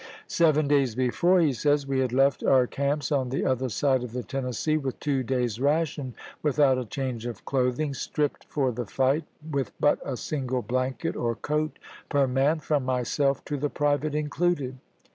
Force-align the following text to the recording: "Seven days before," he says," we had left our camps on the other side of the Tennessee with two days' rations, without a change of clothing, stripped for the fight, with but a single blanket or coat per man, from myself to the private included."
"Seven 0.27 0.67
days 0.67 0.95
before," 0.95 1.41
he 1.41 1.53
says," 1.53 1.85
we 1.87 1.99
had 1.99 2.11
left 2.11 2.41
our 2.43 2.65
camps 2.65 3.11
on 3.11 3.29
the 3.29 3.45
other 3.45 3.69
side 3.69 4.03
of 4.03 4.13
the 4.13 4.23
Tennessee 4.23 4.75
with 4.75 4.99
two 4.99 5.21
days' 5.21 5.59
rations, 5.59 6.15
without 6.41 6.79
a 6.79 6.85
change 6.85 7.27
of 7.27 7.45
clothing, 7.45 7.93
stripped 7.93 8.45
for 8.45 8.71
the 8.71 8.87
fight, 8.87 9.25
with 9.51 9.71
but 9.79 9.99
a 10.03 10.17
single 10.17 10.63
blanket 10.63 11.15
or 11.15 11.35
coat 11.35 11.77
per 12.09 12.25
man, 12.25 12.61
from 12.61 12.83
myself 12.83 13.45
to 13.45 13.57
the 13.57 13.69
private 13.69 14.15
included." 14.15 14.79